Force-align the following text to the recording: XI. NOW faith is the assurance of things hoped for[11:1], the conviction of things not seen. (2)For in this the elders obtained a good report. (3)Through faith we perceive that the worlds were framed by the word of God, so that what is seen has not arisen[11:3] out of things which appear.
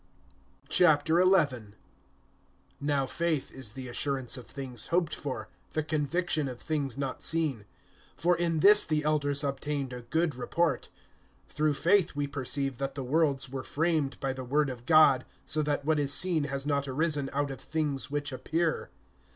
XI. 0.71 0.95
NOW 2.79 3.05
faith 3.05 3.51
is 3.51 3.73
the 3.73 3.87
assurance 3.87 4.35
of 4.35 4.47
things 4.47 4.87
hoped 4.87 5.15
for[11:1], 5.15 5.45
the 5.73 5.83
conviction 5.83 6.47
of 6.47 6.59
things 6.59 6.97
not 6.97 7.21
seen. 7.21 7.65
(2)For 8.17 8.35
in 8.35 8.61
this 8.61 8.83
the 8.83 9.03
elders 9.03 9.43
obtained 9.43 9.93
a 9.93 10.01
good 10.01 10.33
report. 10.33 10.89
(3)Through 11.53 11.75
faith 11.77 12.15
we 12.15 12.25
perceive 12.25 12.79
that 12.79 12.95
the 12.95 13.03
worlds 13.03 13.47
were 13.49 13.63
framed 13.63 14.19
by 14.19 14.33
the 14.33 14.43
word 14.43 14.71
of 14.71 14.87
God, 14.87 15.23
so 15.45 15.61
that 15.61 15.85
what 15.85 15.99
is 15.99 16.11
seen 16.11 16.45
has 16.45 16.65
not 16.65 16.85
arisen[11:3] 16.85 17.29
out 17.33 17.51
of 17.51 17.61
things 17.61 18.09
which 18.09 18.31
appear. 18.31 18.89